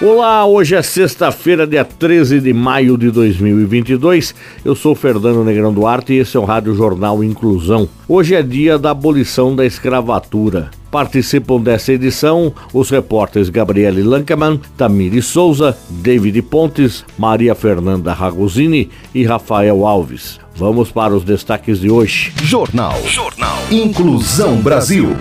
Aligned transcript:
Olá, 0.00 0.46
hoje 0.46 0.76
é 0.76 0.82
sexta-feira, 0.82 1.66
dia 1.66 1.84
13 1.84 2.38
de 2.38 2.52
maio 2.52 2.96
de 2.96 3.10
2022. 3.10 4.32
Eu 4.64 4.76
sou 4.76 4.94
Fernando 4.94 5.42
Negrão 5.42 5.74
Duarte 5.74 6.12
e 6.12 6.18
esse 6.18 6.36
é 6.36 6.40
o 6.40 6.44
Rádio 6.44 6.72
Jornal 6.72 7.24
Inclusão. 7.24 7.88
Hoje 8.08 8.36
é 8.36 8.42
dia 8.42 8.78
da 8.78 8.92
abolição 8.92 9.56
da 9.56 9.66
escravatura. 9.66 10.70
Participam 10.88 11.60
dessa 11.60 11.92
edição 11.92 12.54
os 12.72 12.90
repórteres 12.90 13.48
Gabriele 13.48 14.04
Lankerman, 14.04 14.60
Tamiri 14.76 15.20
Souza, 15.20 15.76
David 15.90 16.42
Pontes, 16.42 17.04
Maria 17.18 17.56
Fernanda 17.56 18.12
Ragosini 18.12 18.88
e 19.12 19.24
Rafael 19.24 19.84
Alves. 19.84 20.38
Vamos 20.54 20.92
para 20.92 21.12
os 21.12 21.24
destaques 21.24 21.80
de 21.80 21.90
hoje. 21.90 22.32
Jornal. 22.44 22.94
Jornal. 23.04 23.58
Inclusão 23.68 24.58
Brasil. 24.58 25.16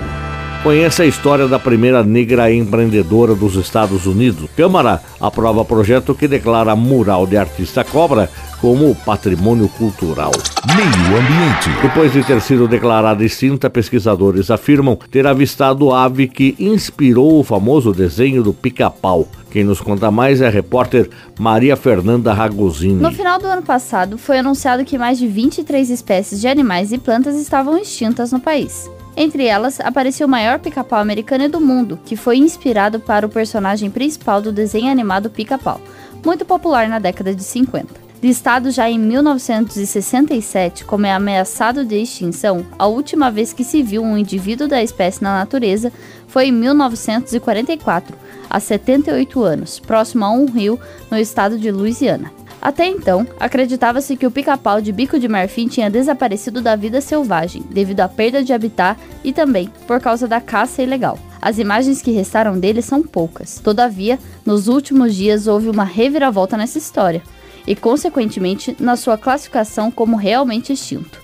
Conheça 0.68 1.04
a 1.04 1.06
história 1.06 1.48
da 1.48 1.58
primeira 1.58 2.04
negra 2.04 2.52
empreendedora 2.52 3.34
dos 3.34 3.56
Estados 3.56 4.06
Unidos. 4.06 4.50
Câmara 4.54 5.02
aprova 5.18 5.64
projeto 5.64 6.14
que 6.14 6.28
declara 6.28 6.76
mural 6.76 7.26
de 7.26 7.38
artista 7.38 7.86
cobra 7.86 8.30
como 8.60 8.94
patrimônio 8.94 9.70
cultural. 9.70 10.34
Meio 10.76 11.18
Ambiente. 11.18 11.70
Depois 11.82 12.12
de 12.12 12.22
ter 12.22 12.42
sido 12.42 12.68
declarada 12.68 13.24
extinta, 13.24 13.70
pesquisadores 13.70 14.52
afirmam 14.52 15.00
ter 15.10 15.26
avistado 15.26 15.94
ave 15.94 16.28
que 16.28 16.54
inspirou 16.60 17.40
o 17.40 17.46
famoso 17.46 17.94
desenho 17.94 18.44
do 18.44 18.54
pica-pau. 18.54 19.26
Quem 19.50 19.64
nos 19.64 19.80
conta 19.80 20.12
mais 20.12 20.42
é 20.42 20.48
a 20.48 20.52
repórter 20.52 21.10
Maria 21.40 21.78
Fernanda 21.78 22.34
Ragosini. 22.34 23.02
No 23.02 23.14
final 23.14 23.40
do 23.40 23.48
ano 23.48 23.62
passado, 23.62 24.18
foi 24.18 24.40
anunciado 24.40 24.84
que 24.84 24.98
mais 24.98 25.18
de 25.18 25.28
23 25.28 25.90
espécies 25.90 26.42
de 26.42 26.48
animais 26.50 26.92
e 26.92 26.98
plantas 26.98 27.38
estavam 27.38 27.78
extintas 27.78 28.34
no 28.34 28.40
país. 28.42 28.90
Entre 29.20 29.48
elas, 29.48 29.80
apareceu 29.80 30.28
o 30.28 30.30
maior 30.30 30.60
pica-pau 30.60 31.00
americano 31.00 31.50
do 31.50 31.60
mundo, 31.60 32.00
que 32.06 32.16
foi 32.16 32.38
inspirado 32.38 33.00
para 33.00 33.26
o 33.26 33.30
personagem 33.30 33.90
principal 33.90 34.40
do 34.40 34.52
desenho 34.52 34.92
animado 34.92 35.28
Pica-Pau, 35.28 35.82
muito 36.24 36.46
popular 36.46 36.88
na 36.88 37.00
década 37.00 37.34
de 37.34 37.44
50. 37.44 38.08
Listado 38.22 38.70
já 38.70 38.88
em 38.88 39.00
1967 39.00 40.86
como 40.86 41.08
é 41.08 41.14
ameaçado 41.14 41.84
de 41.84 41.96
extinção, 41.96 42.64
a 42.78 42.86
última 42.86 43.32
vez 43.32 43.54
que 43.54 43.64
se 43.64 43.82
viu 43.82 44.04
um 44.04 44.16
indivíduo 44.16 44.68
da 44.68 44.84
espécie 44.84 45.24
na 45.24 45.40
natureza 45.40 45.92
foi 46.28 46.50
em 46.50 46.52
1944, 46.52 48.16
há 48.48 48.60
78 48.60 49.44
anos, 49.44 49.80
próximo 49.80 50.26
a 50.26 50.32
um 50.32 50.46
rio 50.46 50.80
no 51.10 51.18
estado 51.18 51.58
de 51.58 51.72
Louisiana. 51.72 52.32
Até 52.68 52.86
então, 52.86 53.26
acreditava-se 53.40 54.18
que 54.18 54.28
o 54.28 54.30
pica-pau 54.30 54.82
de 54.82 54.92
bico 54.92 55.18
de 55.18 55.30
marfim 55.30 55.70
tinha 55.70 55.90
desaparecido 55.90 56.62
da 56.62 56.76
vida 56.76 57.00
selvagem 57.00 57.64
devido 57.70 58.02
à 58.02 58.10
perda 58.10 58.44
de 58.44 58.52
habitat 58.52 59.00
e 59.24 59.32
também 59.32 59.72
por 59.88 60.02
causa 60.02 60.28
da 60.28 60.42
caça 60.42 60.84
ilegal. 60.84 61.18
As 61.42 61.60
imagens 61.60 62.02
que 62.02 62.12
restaram 62.12 62.60
dele 62.60 62.82
são 62.82 63.02
poucas. 63.02 63.62
Todavia, 63.64 64.20
nos 64.46 64.68
últimos 64.68 65.16
dias 65.16 65.48
houve 65.48 65.70
uma 65.70 65.86
reviravolta 65.86 66.58
nessa 66.58 66.78
história 66.78 67.24
e, 67.66 67.74
consequentemente, 67.74 68.76
na 68.78 68.98
sua 68.98 69.18
classificação 69.18 69.90
como 69.90 70.18
realmente 70.18 70.74
extinto. 70.74 71.22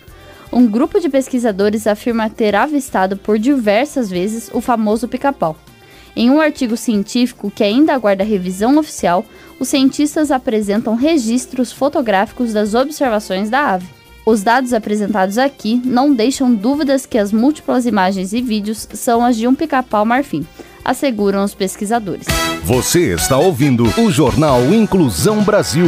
Um 0.50 0.66
grupo 0.66 0.97
de 0.97 1.09
pesquisadores 1.09 1.88
afirma 1.88 2.30
ter 2.30 2.55
avistado 2.55 3.17
por 3.17 3.38
diversas 3.38 4.09
vezes 4.09 4.50
o 4.53 4.62
famoso 4.62 5.09
pica-pau. 5.09 5.57
Em 6.16 6.29
um 6.29 6.39
artigo 6.39 6.78
científico 6.78 7.50
que 7.50 7.63
ainda 7.63 7.94
aguarda 7.94 8.23
revisão 8.23 8.78
oficial, 8.78 9.25
os 9.63 9.69
cientistas 9.69 10.29
apresentam 10.29 10.94
registros 10.94 11.72
fotográficos 11.72 12.51
das 12.51 12.74
observações 12.74 13.50
da 13.50 13.75
ave. 13.75 13.88
Os 14.25 14.44
dados 14.44 14.74
apresentados 14.74 15.38
aqui 15.38 15.81
não 15.85 16.13
deixam 16.13 16.53
dúvidas 16.53 17.06
que 17.06 17.18
as 17.18 17.31
múltiplas 17.31 17.85
imagens 17.85 18.34
e 18.34 18.41
vídeos 18.41 18.88
são 18.94 19.24
as 19.24 19.38
de 19.38 19.47
um 19.47 19.56
pica-pau 19.56 20.06
marfim, 20.06 20.46
asseguram 20.84 21.46
os 21.46 21.56
pesquisadores. 21.56 22.28
Você 22.63 23.13
está 23.13 23.38
ouvindo 23.38 23.85
o 23.97 24.12
Jornal 24.12 24.62
Inclusão 24.74 25.41
Brasil. 25.41 25.88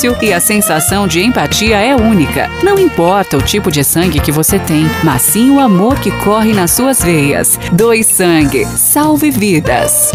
fácil 0.01 0.17
e 0.21 0.33
a 0.33 0.39
sensação 0.39 1.07
de 1.07 1.21
empatia 1.21 1.77
é 1.77 1.95
única. 1.95 2.49
Não 2.63 2.79
importa 2.79 3.37
o 3.37 3.41
tipo 3.41 3.69
de 3.69 3.83
sangue 3.83 4.19
que 4.19 4.31
você 4.31 4.57
tem, 4.57 4.85
mas 5.03 5.21
sim 5.21 5.51
o 5.51 5.59
amor 5.59 5.99
que 5.99 6.11
corre 6.23 6.53
nas 6.53 6.71
suas 6.71 7.03
veias. 7.03 7.59
Doe 7.71 8.03
sangue, 8.03 8.65
salve 8.65 9.29
vidas. 9.29 10.11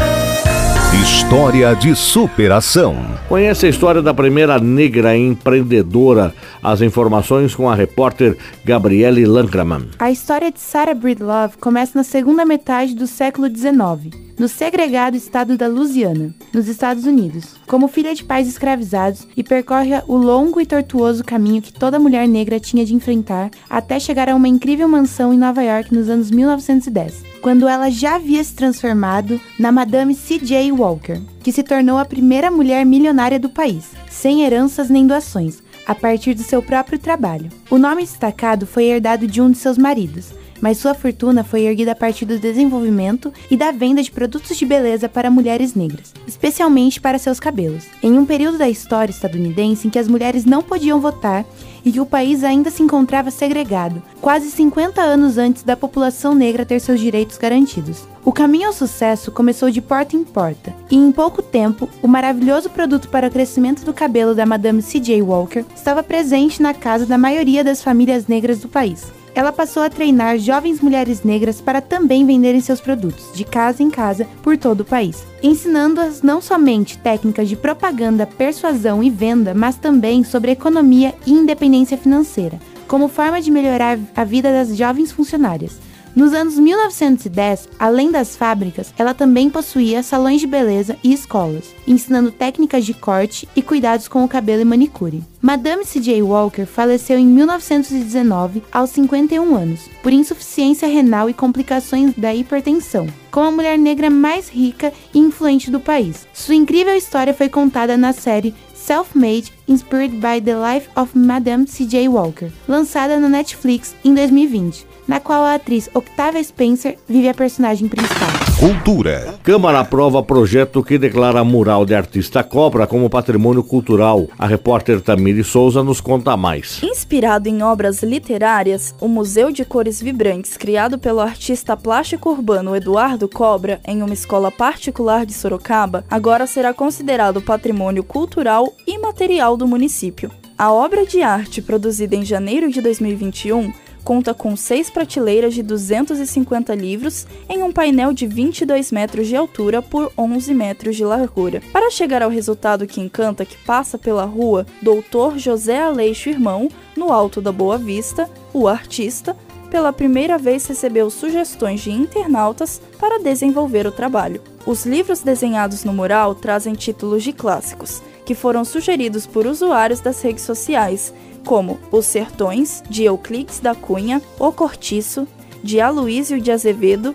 História 1.03 1.75
de 1.75 1.95
superação. 1.95 2.97
Conheça 3.29 3.67
a 3.67 3.69
história 3.69 4.03
da 4.03 4.13
primeira 4.13 4.59
negra 4.59 5.17
empreendedora. 5.17 6.35
As 6.63 6.81
informações 6.81 7.55
com 7.55 7.71
a 7.71 7.75
repórter 7.75 8.37
Gabriele 8.65 9.25
Lankraman. 9.25 9.87
A 10.01 10.11
história 10.11 10.51
de 10.51 10.59
Sarah 10.59 10.95
Breedlove 10.95 11.59
começa 11.59 11.93
na 11.97 12.03
segunda 12.03 12.45
metade 12.45 12.95
do 12.95 13.07
século 13.07 13.49
XIX 13.49 14.26
no 14.39 14.49
segregado 14.49 15.17
estado 15.17 15.57
da 15.57 15.67
Louisiana, 15.67 16.35
nos 16.53 16.69
Estados 16.69 17.05
Unidos, 17.05 17.55
como 17.67 17.89
filha 17.89 18.15
de 18.15 18.25
pais 18.25 18.47
escravizados 18.47 19.27
e 19.37 19.43
percorre 19.43 19.93
o 20.07 20.17
longo 20.17 20.61
e 20.61 20.67
tortuoso 20.67 21.25
caminho 21.25 21.63
que 21.63 21.73
toda 21.73 21.99
mulher 21.99 22.29
negra 22.29 22.61
tinha 22.61 22.85
de 22.85 22.95
enfrentar 22.95 23.51
até 23.69 23.99
chegar 23.99 24.29
a 24.29 24.35
uma 24.35 24.49
incrível 24.49 24.89
mansão 24.89 25.33
em 25.33 25.39
Nova 25.39 25.63
York 25.63 25.95
nos 25.95 26.09
anos 26.09 26.31
1910, 26.31 27.25
quando 27.41 27.67
ela 27.67 27.91
já 27.91 28.17
havia 28.17 28.43
se 28.43 28.55
transformado 28.55 29.41
na 29.59 29.73
Madame 29.73 30.15
C.J. 30.15 30.73
Walker, 30.73 31.21
que 31.43 31.53
se 31.53 31.63
tornou 31.63 31.99
a 31.99 32.05
primeira 32.05 32.51
mulher 32.51 32.85
milionária 32.85 33.39
do 33.39 33.49
país, 33.49 33.91
sem 34.11 34.43
heranças 34.43 34.91
nem 34.91 35.07
doações, 35.07 35.63
a 35.87 35.95
partir 35.95 36.35
do 36.35 36.43
seu 36.43 36.61
próprio 36.61 36.99
trabalho. 36.99 37.51
O 37.71 37.79
nome 37.79 38.03
destacado 38.03 38.67
foi 38.67 38.85
herdado 38.85 39.27
de 39.27 39.41
um 39.41 39.51
de 39.51 39.59
seus 39.59 39.79
maridos, 39.79 40.33
mas 40.61 40.79
sua 40.79 40.95
fortuna 40.95 41.45
foi 41.45 41.63
erguida 41.63 41.93
a 41.93 41.97
partir 41.97 42.25
do 42.25 42.39
desenvolvimento 42.39 43.33
e 43.51 43.57
da 43.57 43.73
venda 43.73 44.03
de 44.03 44.11
produtos 44.11 44.57
de 44.57 44.67
beleza 44.67 45.09
para 45.09 45.31
mulheres 45.31 45.75
negras, 45.75 46.13
especialmente 46.27 47.01
para 47.01 47.19
seus 47.19 47.41
cabelos. 47.41 47.85
Em 48.03 48.19
um 48.19 48.27
período 48.27 48.59
da 48.59 48.69
história 48.69 49.11
estadunidense 49.11 49.87
em 49.87 49.91
que 49.91 49.99
as 49.99 50.09
mulheres 50.09 50.45
não 50.45 50.63
podiam 50.63 51.01
votar 51.01 51.45
e 51.85 51.93
que 51.93 52.01
o 52.01 52.07
país 52.07 52.43
ainda 52.43 52.69
se 52.69 52.83
encontrava 52.83 53.31
segregado, 53.31 54.03
quase 54.21 54.51
50 54.51 55.01
anos 55.01 55.39
antes 55.39 55.63
da 55.63 55.77
população 55.77 56.35
negra 56.35 56.67
ter 56.67 56.81
seus 56.81 56.99
direitos 56.99 57.39
garantidos. 57.39 58.09
O 58.25 58.33
caminho 58.33 58.67
ao 58.67 58.73
sucesso 58.73 59.31
começou 59.31 59.71
de 59.71 59.81
porta 59.81 60.17
em 60.17 60.25
porta, 60.25 60.75
e 60.91 60.97
em 60.97 61.13
pouco 61.13 61.41
tempo, 61.41 61.89
o 62.03 62.09
maravilhoso 62.09 62.69
produto 62.69 63.09
para 63.09 63.29
o 63.29 63.31
crescimento 63.31 63.85
do 63.85 63.95
cabelo 63.95 64.35
da 64.35 64.45
Madame 64.45 64.83
C.J. 64.83 65.23
Walker 65.23 65.65
estava 65.77 66.03
presente 66.03 66.61
na 66.61 66.75
casa 66.75 67.07
da 67.07 67.17
maioria 67.17 67.63
das 67.63 67.81
famílias 67.81 68.27
negras 68.27 68.59
do 68.59 68.69
país 68.69 69.07
ela 69.37 69.53
passou 69.53 69.83
a 69.83 69.91
treinar 69.91 70.39
jovens 70.39 70.81
mulheres 70.81 71.23
negras 71.23 71.61
para 71.61 71.83
também 71.83 72.25
venderem 72.25 72.59
seus 72.63 72.81
produtos, 72.81 73.27
de 73.35 73.45
casa 73.45 73.83
em 73.83 73.91
casa, 73.91 74.27
por 74.43 74.57
todo 74.57 74.81
o 74.81 74.85
país, 74.85 75.27
ensinando-as 75.43 76.23
não 76.23 76.41
somente 76.41 76.97
técnicas 76.97 77.47
de 77.47 77.55
propaganda, 77.55 78.27
persuasão 78.27 79.05
e 79.05 79.11
venda, 79.11 79.53
mas 79.53 79.77
também 79.77 80.25
sobre 80.25 80.53
economia 80.53 81.15
e 81.27 81.33
independência 81.33 81.99
financeira, 81.99 82.59
como 82.89 83.09
forma 83.09 83.39
de 83.39 83.51
melhorar 83.51 83.99
a 84.17 84.25
vida 84.25 84.51
das 84.51 84.75
jovens 84.75 85.13
funcionárias. 85.13 85.79
Nos 86.17 86.33
anos 86.33 86.59
1910, 86.59 87.69
além 87.79 88.11
das 88.11 88.35
fábricas, 88.35 88.91
ela 88.97 89.13
também 89.13 89.51
possuía 89.51 90.03
salões 90.03 90.41
de 90.41 90.47
beleza 90.47 90.97
e 91.05 91.13
escolas, 91.13 91.75
ensinando 91.87 92.33
técnicas 92.33 92.87
de 92.87 92.95
corte 92.95 93.47
e 93.55 93.61
cuidados 93.61 94.09
com 94.09 94.25
o 94.25 94.29
cabelo 94.29 94.63
e 94.63 94.65
manicure. 94.65 95.23
Madame 95.43 95.85
C.J. 95.85 96.23
Walker 96.23 96.65
faleceu 96.65 97.19
em 97.19 97.27
1919 97.27 98.63
aos 98.73 98.89
51 98.91 99.55
anos, 99.55 99.91
por 100.03 100.11
insuficiência 100.11 100.89
renal 100.89 101.29
e 101.29 101.35
complicações 101.35 102.15
da 102.17 102.35
hipertensão, 102.35 103.07
como 103.31 103.49
a 103.49 103.53
mulher 103.53 103.79
negra 103.79 104.09
mais 104.09 104.49
rica 104.49 104.95
e 105.13 105.19
influente 105.19 105.71
do 105.71 105.81
país. 105.81 106.27
Sua 106.33 106.55
incrível 106.55 106.95
história 106.95 107.35
foi 107.35 107.51
contada 107.51 107.95
na 107.99 108.15
série 108.15 108.55
Self-Made 108.87 109.51
Inspired 109.67 110.21
by 110.21 110.39
the 110.39 110.55
Life 110.55 110.89
of 110.95 111.11
Madame 111.19 111.67
C.J. 111.67 112.09
Walker, 112.09 112.53
lançada 112.69 113.19
na 113.19 113.29
Netflix 113.29 113.97
em 114.05 114.15
2020 114.15 114.87
na 115.09 115.19
qual 115.19 115.43
a 115.43 115.55
atriz 115.55 115.91
Octavia 115.93 116.43
Spencer 116.43 116.97
vive 117.09 117.29
a 117.29 117.35
personagem 117.35 117.89
principal. 117.89 118.46
Cultura. 118.59 119.35
Câmara 119.43 119.81
aprova 119.81 120.23
projeto 120.23 120.83
que 120.83 120.97
declara 120.97 121.45
mural 121.45 121.85
de 121.85 121.95
artista 121.95 122.43
Cobra 122.43 122.87
como 122.87 123.11
patrimônio 123.11 123.63
cultural. 123.63 124.29
A 124.39 124.47
repórter 124.47 125.03
Tamiri 125.03 125.45
Souza 125.45 125.83
nos 125.85 126.01
conta 126.01 126.35
mais. 126.39 126.83
Inspirado 126.83 127.51
em 127.51 127.63
obras 127.63 128.03
literárias, 128.03 128.95
o 128.99 129.09
Museu 129.09 129.53
de 129.53 129.63
Cores 129.63 130.01
Vibrantes, 130.01 130.57
criado 130.57 130.99
pelo 130.99 131.21
artista 131.21 131.77
plástico 131.77 132.31
urbano 132.31 132.75
Eduardo 132.75 133.29
Cobra 133.29 133.79
em 133.87 134.03
uma 134.03 134.15
escola 134.15 134.51
particular 134.51 135.27
de 135.27 135.35
Sorocaba, 135.35 136.03
agora 136.11 136.47
será 136.47 136.73
considerado 136.73 137.43
patrimônio 137.43 138.03
cultural 138.03 138.73
e 138.87 138.97
material 138.97 139.59
do 139.59 139.69
município. 139.69 140.31
A 140.57 140.73
obra 140.73 141.05
de 141.05 141.21
arte, 141.21 141.61
produzida 141.61 142.17
em 142.17 142.25
janeiro 142.25 142.71
de 142.71 142.81
2021, 142.81 143.71
conta 144.07 144.33
com 144.33 144.55
seis 144.55 144.89
prateleiras 144.89 145.53
de 145.53 145.65
250 145.65 146.73
livros 146.77 147.27
em 147.49 147.65
um 147.65 147.73
painel 147.73 148.13
de 148.13 148.25
22 148.25 148.93
metros 148.93 149.27
de 149.27 149.35
altura 149.35 149.83
por 149.83 150.13
11 150.17 150.55
metros 150.55 150.95
de 150.95 151.05
largura. 151.05 151.61
Para 151.73 151.91
chegar 151.91 152.23
ao 152.23 152.31
resultado 152.31 152.87
que 152.87 153.01
encanta 153.01 153.45
que 153.45 153.57
passa 153.67 153.99
pela 153.99 154.25
rua 154.25 154.65
Doutor 154.81 155.37
José 155.39 155.83
Aleixo 155.83 156.29
Irmão, 156.29 156.69
no 156.97 157.13
Alto 157.13 157.41
da 157.41 157.51
Boa 157.51 157.77
Vista, 157.77 158.31
o 158.55 158.69
artista, 158.69 159.37
pela 159.73 159.93
primeira 159.93 160.39
vez 160.39 160.65
recebeu 160.65 161.11
sugestões 161.11 161.81
de 161.81 161.91
internautas 161.91 162.81
para 163.01 163.19
desenvolver 163.19 163.89
o 163.89 163.93
trabalho. 163.93 164.41
Os 164.65 164.87
livros 164.87 165.19
desenhados 165.19 165.83
no 165.83 165.93
mural 165.93 166.33
trazem 166.33 166.75
títulos 166.75 167.25
de 167.25 167.33
clássicos, 167.33 168.01
que 168.27 168.35
foram 168.35 168.65
sugeridos 168.65 169.25
por 169.25 169.47
usuários 169.47 170.01
das 170.01 170.21
redes 170.21 170.45
sociais 170.45 171.15
como 171.47 171.79
Os 171.93 172.05
Sertões, 172.05 172.83
de 172.91 173.05
Euclides 173.05 173.61
da 173.61 173.73
Cunha, 173.73 174.21
O 174.39 174.51
Cortiço, 174.51 175.29
de 175.63 175.81
Aloísio 175.81 176.41
de 176.41 176.51
Azevedo, 176.51 177.15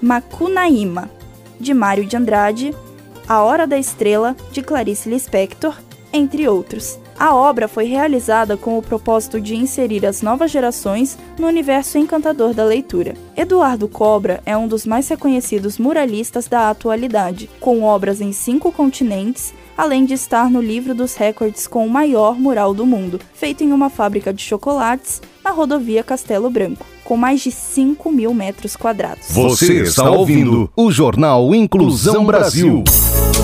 Macunaíma, 0.00 1.10
de 1.58 1.72
Mário 1.72 2.04
de 2.04 2.16
Andrade, 2.16 2.74
A 3.26 3.42
Hora 3.42 3.66
da 3.66 3.78
Estrela, 3.78 4.36
de 4.52 4.62
Clarice 4.62 5.08
Lispector, 5.08 5.74
entre 6.12 6.46
outros. 6.46 6.98
A 7.18 7.34
obra 7.34 7.68
foi 7.68 7.84
realizada 7.84 8.56
com 8.56 8.76
o 8.76 8.82
propósito 8.82 9.40
de 9.40 9.54
inserir 9.54 10.04
as 10.04 10.22
novas 10.22 10.50
gerações 10.50 11.16
no 11.38 11.46
universo 11.46 11.96
encantador 11.96 12.52
da 12.52 12.64
leitura. 12.64 13.14
Eduardo 13.36 13.88
Cobra 13.88 14.42
é 14.44 14.56
um 14.56 14.66
dos 14.68 14.84
mais 14.84 15.08
reconhecidos 15.08 15.78
muralistas 15.78 16.46
da 16.46 16.68
atualidade, 16.68 17.48
com 17.60 17.82
obras 17.84 18.20
em 18.20 18.32
cinco 18.32 18.72
continentes 18.72 19.54
além 19.76 20.04
de 20.04 20.14
estar 20.14 20.50
no 20.50 20.60
livro 20.60 20.94
dos 20.94 21.14
recordes 21.14 21.66
com 21.66 21.86
o 21.86 21.90
maior 21.90 22.38
mural 22.38 22.74
do 22.74 22.86
mundo, 22.86 23.20
feito 23.34 23.64
em 23.64 23.72
uma 23.72 23.90
fábrica 23.90 24.32
de 24.32 24.42
chocolates 24.42 25.20
na 25.44 25.50
rodovia 25.50 26.02
Castelo 26.02 26.50
Branco, 26.50 26.86
com 27.04 27.16
mais 27.16 27.40
de 27.40 27.50
5 27.50 28.10
mil 28.10 28.32
metros 28.32 28.76
quadrados. 28.76 29.26
Você 29.30 29.82
está 29.82 30.10
ouvindo 30.10 30.70
o 30.76 30.90
Jornal 30.90 31.54
Inclusão 31.54 32.24
Brasil. 32.24 32.84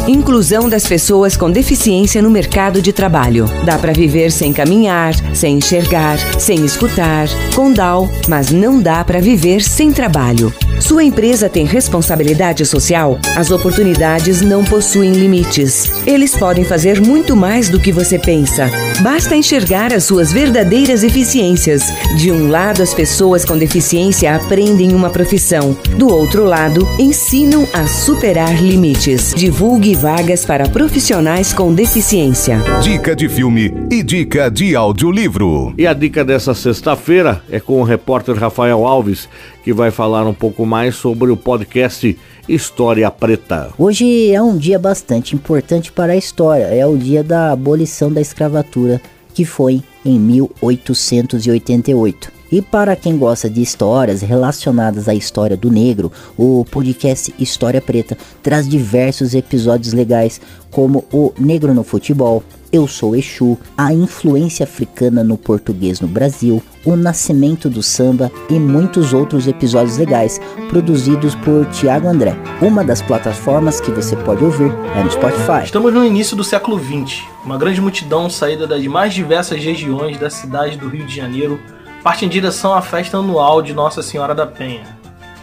Inclusão 0.07 0.71
das 0.71 0.87
pessoas 0.87 1.37
com 1.37 1.51
deficiência 1.51 2.23
no 2.23 2.31
mercado 2.31 2.81
de 2.81 2.95
trabalho. 2.95 3.45
Dá 3.67 3.79
para 3.79 3.93
viver 3.93 4.33
sem 4.33 4.55
caminhar, 4.55 5.13
sem 5.35 5.59
enxergar, 5.59 6.19
sem 6.41 6.65
escutar, 6.65 7.29
com 7.55 7.71
DAO, 7.71 8.09
mas 8.27 8.51
não 8.51 8.81
dá 8.81 9.05
para 9.05 9.21
viver 9.21 9.63
sem 9.63 9.93
trabalho. 9.93 10.51
Sua 10.81 11.03
empresa 11.03 11.49
tem 11.49 11.65
responsabilidade 11.65 12.65
social? 12.65 13.19
As 13.37 13.51
oportunidades 13.51 14.41
não 14.41 14.65
possuem 14.65 15.13
limites. 15.13 15.91
Eles 16.07 16.37
podem 16.37 16.65
fazer 16.65 17.01
muito 17.01 17.35
mais 17.37 17.69
do 17.69 17.81
que 17.81 17.93
você 17.93 18.19
pensa. 18.19 18.71
Basta 19.01 19.35
enxergar 19.35 19.93
as 19.93 20.05
suas 20.05 20.33
verdadeiras 20.33 21.03
eficiências. 21.03 21.83
De 22.17 22.31
um 22.31 22.49
lado, 22.49 22.83
as 22.83 22.95
pessoas 22.95 23.45
com 23.45 23.59
deficiência 23.59 24.35
aprendem 24.35 24.95
uma 24.95 25.11
profissão. 25.11 25.77
Do 25.97 26.09
outro 26.09 26.45
lado, 26.45 26.87
ensinam 26.99 27.67
a 27.73 27.87
superar 27.87 28.63
limites. 28.63 29.35
Divulgue 29.37 29.95
vagas 29.95 30.45
para 30.45 30.69
profissionais 30.69 31.53
com 31.53 31.75
deficiência. 31.75 32.63
Dica 32.81 33.17
de 33.17 33.29
filme 33.29 33.75
e 33.91 34.03
dica 34.03 34.49
de 34.49 34.77
audiolivro. 34.77 35.75
E 35.77 35.87
a 35.87 35.93
dica 35.93 36.25
dessa 36.25 36.55
sexta-feira 36.55 37.43
é 37.51 37.59
com 37.59 37.81
o 37.81 37.85
repórter 37.85 38.37
Rafael 38.37 38.87
Alves, 38.87 39.29
que 39.69 39.73
vai 39.75 39.91
falar 39.91 40.27
um 40.27 40.33
pouco 40.33 40.65
mais 40.65 40.95
sobre 40.95 41.31
o 41.31 41.37
podcast 41.37 42.19
História 42.49 43.11
Preta. 43.11 43.69
Hoje 43.77 44.33
é 44.33 44.41
um 44.41 44.57
dia 44.57 44.79
bastante 44.79 45.35
importante 45.35 45.93
para 45.93 46.15
a 46.15 46.17
história. 46.17 46.65
É 46.65 46.87
o 46.87 46.97
dia 46.97 47.23
da 47.23 47.53
abolição 47.53 48.11
da 48.11 48.19
escravatura, 48.19 48.99
que 49.35 49.45
foi 49.45 49.83
em 50.03 50.19
1888. 50.19 52.33
E 52.51 52.63
para 52.63 52.97
quem 52.97 53.19
gosta 53.19 53.51
de 53.51 53.61
histórias 53.61 54.23
relacionadas 54.23 55.07
à 55.07 55.15
história 55.15 55.55
do 55.55 55.71
negro, 55.71 56.11
o 56.35 56.65
podcast 56.71 57.35
História 57.39 57.83
Preta 57.83 58.17
traz 58.43 58.67
diversos 58.67 59.35
episódios 59.35 59.93
legais, 59.93 60.41
como 60.71 61.05
o 61.13 61.31
Negro 61.39 61.75
no 61.75 61.85
Futebol, 61.85 62.43
Eu 62.71 62.87
Sou 62.87 63.17
Exu, 63.17 63.59
a 63.77 63.95
influência 63.95 64.65
africana 64.65 65.25
no 65.25 65.39
português 65.39 66.01
no 66.01 66.07
Brasil, 66.07 66.63
o 66.85 66.97
nascimento 66.97 67.71
do 67.71 67.83
samba 67.83 68.31
e 68.51 68.55
muitos 68.55 69.15
outros 69.15 69.47
episódios 69.49 69.97
legais 69.97 70.39
produzidos 70.69 71.35
por 71.35 71.65
Tiago 71.67 72.09
André. 72.09 72.37
Uma 72.61 72.85
das 72.85 73.01
plataformas 73.01 73.81
que 73.81 73.91
você 73.91 74.15
pode 74.17 74.45
ouvir 74.45 74.71
é 74.95 75.03
no 75.03 75.11
Spotify. 75.11 75.65
Estamos 75.65 75.95
no 75.95 76.05
início 76.05 76.37
do 76.37 76.45
século 76.45 76.79
XX. 76.79 77.23
Uma 77.43 77.57
grande 77.57 77.81
multidão 77.81 78.29
saída 78.29 78.67
das 78.67 78.85
mais 78.87 79.15
diversas 79.15 79.65
regiões 79.65 80.19
da 80.19 80.29
cidade 80.29 80.77
do 80.77 80.89
Rio 80.89 81.07
de 81.07 81.17
Janeiro 81.17 81.59
parte 82.03 82.27
em 82.27 82.29
direção 82.29 82.75
à 82.75 82.83
festa 82.83 83.17
anual 83.17 83.63
de 83.63 83.73
Nossa 83.73 84.03
Senhora 84.03 84.35
da 84.35 84.47
Penha. 84.47 84.99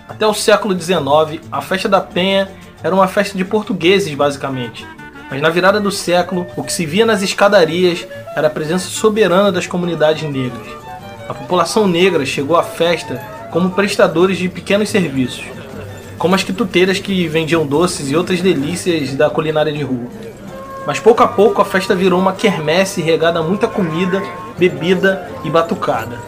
Até 0.07 0.27
o 0.27 0.33
século 0.33 0.79
XIX, 0.79 1.41
a 1.51 1.61
festa 1.61 1.89
da 1.89 2.01
Penha 2.01 2.51
era 2.83 2.93
uma 2.93 3.07
festa 3.07 3.35
de 3.35 3.43
portugueses, 3.43 4.13
basicamente. 4.13 4.85
Mas 5.29 5.41
na 5.41 5.49
virada 5.49 5.79
do 5.79 5.91
século, 5.91 6.45
o 6.55 6.63
que 6.63 6.71
se 6.71 6.85
via 6.85 7.05
nas 7.05 7.21
escadarias 7.21 8.07
era 8.35 8.47
a 8.47 8.51
presença 8.51 8.87
soberana 8.87 9.51
das 9.51 9.65
comunidades 9.65 10.23
negras. 10.29 10.67
A 11.27 11.33
população 11.33 11.87
negra 11.87 12.25
chegou 12.25 12.55
à 12.55 12.63
festa 12.63 13.21
como 13.51 13.71
prestadores 13.71 14.37
de 14.37 14.47
pequenos 14.47 14.89
serviços, 14.89 15.43
como 16.17 16.35
as 16.35 16.43
quituteiras 16.43 16.99
que 16.99 17.27
vendiam 17.27 17.65
doces 17.65 18.11
e 18.11 18.15
outras 18.15 18.41
delícias 18.41 19.15
da 19.15 19.29
culinária 19.29 19.73
de 19.73 19.81
rua. 19.81 20.07
Mas 20.85 20.99
pouco 20.99 21.23
a 21.23 21.27
pouco 21.27 21.61
a 21.61 21.65
festa 21.65 21.95
virou 21.95 22.19
uma 22.19 22.33
quermesse 22.33 23.01
regada 23.01 23.39
a 23.39 23.43
muita 23.43 23.67
comida, 23.67 24.21
bebida 24.57 25.31
e 25.43 25.49
batucada. 25.49 26.19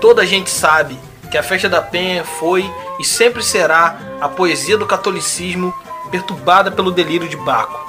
Toda 0.00 0.22
a 0.22 0.26
gente 0.26 0.50
sabe 0.50 0.96
que 1.30 1.36
a 1.36 1.42
festa 1.42 1.68
da 1.68 1.82
Penha 1.82 2.24
foi 2.24 2.70
e 3.00 3.04
sempre 3.04 3.42
será 3.42 3.98
a 4.20 4.28
poesia 4.28 4.78
do 4.78 4.86
catolicismo 4.86 5.74
perturbada 6.12 6.70
pelo 6.70 6.92
delírio 6.92 7.26
de 7.26 7.36
Baco. 7.38 7.80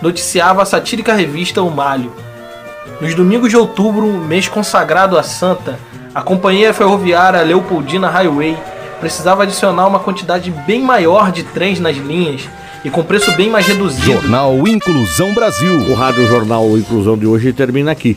Noticiava 0.00 0.62
a 0.62 0.64
satírica 0.64 1.12
revista 1.12 1.62
O 1.62 1.70
Malho. 1.70 2.10
Nos 3.00 3.14
domingos 3.14 3.50
de 3.50 3.56
outubro, 3.56 4.06
mês 4.06 4.48
consagrado 4.48 5.18
à 5.18 5.22
Santa, 5.22 5.78
a 6.14 6.22
companhia 6.22 6.72
ferroviária 6.72 7.42
Leopoldina 7.42 8.08
Highway 8.08 8.56
precisava 8.98 9.42
adicionar 9.42 9.86
uma 9.86 10.00
quantidade 10.00 10.50
bem 10.66 10.82
maior 10.82 11.30
de 11.30 11.42
trens 11.42 11.78
nas 11.78 11.96
linhas 11.96 12.48
e 12.84 12.90
com 12.90 13.04
preço 13.04 13.30
bem 13.32 13.50
mais 13.50 13.66
reduzido. 13.66 14.04
Jornal 14.04 14.56
Inclusão 14.66 15.32
Brasil. 15.34 15.78
O 15.90 15.94
Rádio 15.94 16.26
Jornal 16.26 16.76
Inclusão 16.76 17.16
de 17.16 17.26
hoje 17.26 17.52
termina 17.52 17.92
aqui. 17.92 18.16